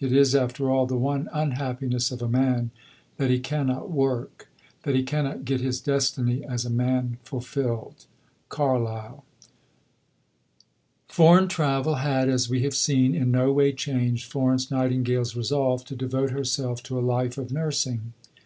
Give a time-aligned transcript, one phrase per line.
[0.00, 2.70] It is, after all, the one unhappiness of a man,
[3.18, 4.48] that he cannot work;
[4.84, 8.06] that he cannot get his destiny as a man fulfilled.
[8.48, 9.24] CARLYLE.
[11.06, 15.94] Foreign travel had, as we have seen, in no way changed Florence Nightingale's resolve to
[15.94, 18.14] devote herself to a life of nursing.